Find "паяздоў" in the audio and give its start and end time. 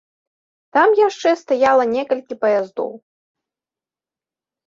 2.45-2.89